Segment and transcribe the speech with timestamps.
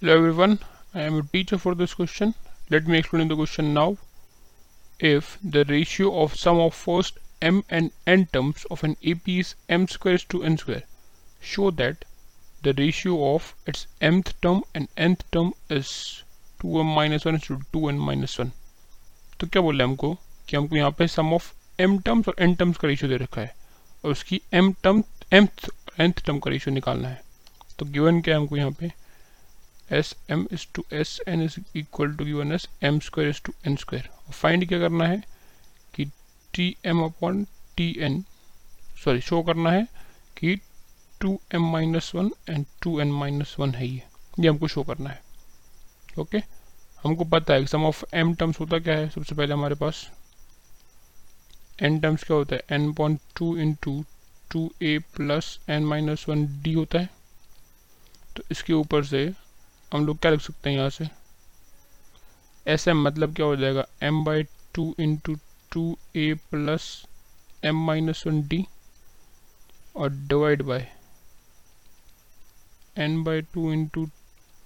[0.00, 0.60] Hello everyone,
[0.94, 2.34] I am a teacher for this question.
[2.70, 3.96] Let me explain the question now.
[5.00, 9.56] If the ratio of sum of first m and n terms of an AP is
[9.68, 10.84] m square is to n square,
[11.40, 12.04] show that
[12.62, 16.22] the ratio of its mth term and nth term is
[16.60, 18.52] 2m minus 1 is to 2n minus 1.
[19.40, 20.14] तो क्या बोल रहे हैं हमको
[20.48, 21.50] कि हमको यहाँ पे सम ऑफ़
[21.88, 23.54] m टर्म्स और n टर्म्स का रेशियो दे रखा है
[24.04, 25.02] और उसकी m term
[25.42, 25.68] mth
[26.08, 27.20] nth term का रेशियो निकालना है
[27.78, 28.92] तो गिवन क्या है हमको यहाँ पे
[29.92, 33.52] S M is to S N is equal to given S M square is to
[33.66, 34.08] N square.
[34.32, 35.22] Find क्या करना है
[35.94, 36.04] कि
[36.54, 37.44] T M upon
[37.76, 38.22] T N
[39.04, 39.86] sorry show करना है
[40.36, 40.56] कि
[41.20, 44.02] two M minus one and two N minus one है ये।
[44.40, 45.22] ये हमको शो करना है।
[46.18, 46.38] ओके
[47.02, 49.08] हमको पता है सम ऑफ़ एम टर्म्स होता क्या है?
[49.10, 50.08] सबसे पहले हमारे पास
[51.82, 52.62] एन टर्म्स क्या होता है?
[52.72, 54.02] N point two into
[54.52, 57.08] two A plus N minus one D होता है।
[58.36, 59.28] तो इसके ऊपर से
[59.92, 61.08] हम लोग क्या लिख सकते हैं यहाँ से?
[62.66, 63.84] एस एम मतलब क्या हो जाएगा?
[64.02, 64.42] M by
[64.74, 65.34] two into
[65.72, 66.90] two A plus
[67.64, 68.64] M minus one D
[69.96, 70.86] और divide by
[72.98, 74.06] N by two into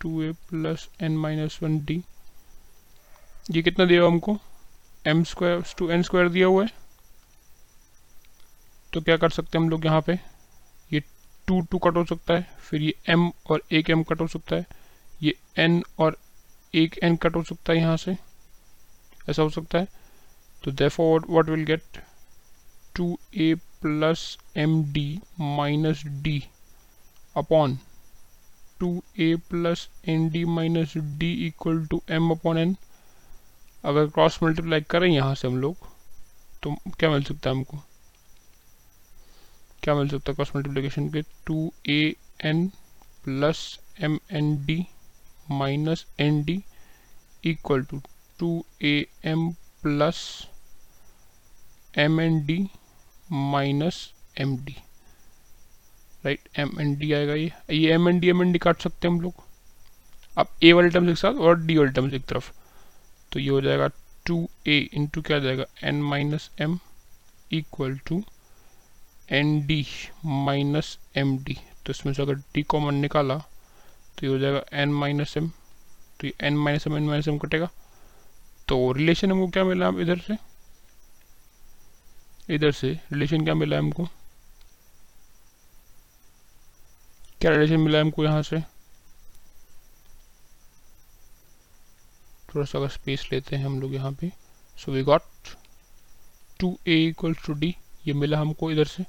[0.00, 2.02] two A plus N minus one D
[3.50, 4.38] ये कितना दिया हमको?
[5.06, 6.70] M square to N square दिया हुआ है।
[8.92, 10.18] तो क्या कर सकते हैं हम लोग यहाँ पे?
[10.92, 11.00] ये
[11.48, 14.56] टू टू कट हो सकता है, फिर ये एम और एक एम कट हो सकता
[14.56, 14.66] है।
[15.24, 16.16] ये एन और
[16.74, 18.16] एक एन कट हो सकता है यहाँ से।
[19.30, 19.88] ऐसा हो सकता है।
[20.64, 22.02] तो therefore what will get
[22.96, 25.06] two A plus M D
[25.40, 26.42] minus D
[27.36, 27.78] upon
[28.80, 32.76] two A plus N D minus D equal to M upon N
[33.84, 35.76] अगर क्रॉस मल्टीप्लाई करें यहाँ से हम लोग
[36.62, 37.78] तो क्या मिल सकता है हमको?
[39.82, 41.22] क्या मिल सकता है क्रॉस मल्टीप्लीकेशन के?
[41.46, 42.66] Two A N
[43.24, 44.86] plus M N D
[45.50, 46.62] minus N D
[47.44, 48.00] equal to
[48.38, 49.50] two A M
[49.82, 50.24] plus
[51.98, 52.58] M N D
[53.32, 54.08] minus
[54.40, 54.76] M D
[56.24, 59.08] right M N D आएगा ये। ये M N D M N D काट सकते
[59.08, 59.42] हैं हम लोग।
[60.38, 62.50] अब ए वाले टर्म्स एक साथ और डी वाले टर्म्स एक तरफ़।
[63.32, 63.88] तो ये हो जाएगा
[64.26, 65.64] टू ए इंटू क्या जाएगा?
[65.84, 66.78] N minus M
[67.52, 68.22] equal to
[69.32, 69.84] N D
[70.24, 73.36] minus M D तो इसमें से अगर डी कॉमन निकाला
[74.18, 75.48] तो ये हो जाएगा एन माइनस एम
[76.20, 77.68] तो ये N minus M N minus M कटेगा।
[78.68, 80.36] तो रिलेशन हमको क्या मिला इधर से?
[82.50, 84.04] इधर से रिलेशन क्या मिला हमको?
[87.40, 88.60] क्या रिलेशन मिला हमको यहाँ से?
[92.54, 94.30] थोड़ा सा अगर स्पेस लेते हैं हम लोग यहाँ पे।
[94.76, 95.22] So we got
[96.60, 97.74] two A equal to D
[98.06, 99.04] ये मिला हमको इधर से।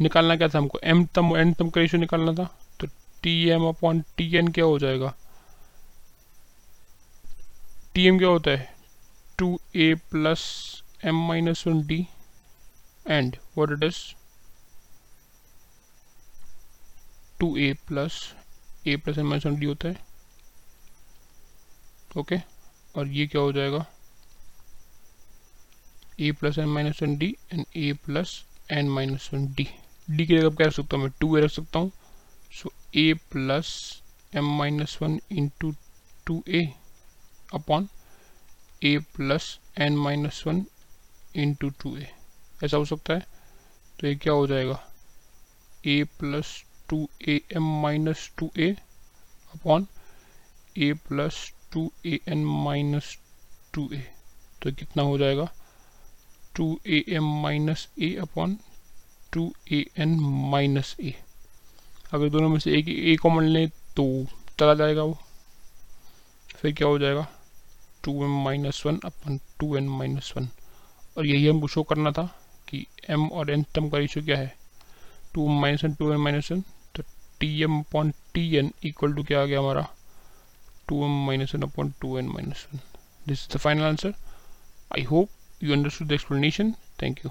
[0.00, 0.78] निकालना क्या था हमको?
[0.78, 2.48] एम तम एन तम का रेशियो निकालना था।
[3.22, 5.14] T M upon T N क्या हो जाएगा?
[7.94, 8.74] टी एम क्या होता है?
[9.38, 10.42] Two A plus
[11.04, 12.06] M minus one D
[13.06, 13.98] and what it is
[17.40, 18.22] two A plus
[18.86, 20.10] A plus M minus one D होता है।
[22.18, 22.46] Okay okay?
[22.96, 23.84] और ये क्या हो जाएगा?
[26.20, 29.68] A plus N minus one D and A plus N minus one D
[30.08, 31.12] D की जगह क्या रख सकता हूँ मैं?
[31.20, 31.90] टू ए रख सकता हूँ।
[32.92, 34.00] So a plus
[34.32, 35.74] m minus 1 into
[36.26, 36.74] 2a
[37.52, 37.88] upon
[38.82, 40.66] a plus n minus 1
[41.34, 42.06] into 2a
[42.64, 43.26] ऐसा हो सकता है?
[44.00, 44.78] तो ये क्या हो जाएगा?
[45.86, 48.70] A plus two A M minus two A
[49.54, 49.86] upon
[50.78, 53.16] A plus two A N minus
[53.74, 54.02] two A
[54.62, 55.48] तो कितना हो जाएगा?
[56.56, 58.58] Two A M minus A upon
[59.32, 60.18] two A N
[60.50, 61.14] minus A
[62.12, 64.04] अगर दोनों में से एक ए कॉमन लें तो
[64.58, 65.18] चला जाएगा वो।
[66.56, 67.26] फिर क्या हो जाएगा?
[68.04, 70.48] Two M minus one upon two N minus one
[71.18, 72.24] और यही हमको शो करना था
[72.68, 74.54] कि एम और एन टर्म का रेशियो क्या है।
[75.34, 76.60] Two M minus one two N minus one
[76.94, 77.02] तो
[77.40, 79.86] T M upon T N equal to क्या आ गया हमारा?
[80.88, 82.80] Two M minus one upon two N minus one
[83.28, 84.14] this is the final answer
[84.96, 85.28] I hope
[85.62, 87.30] you understood the explanation thank you.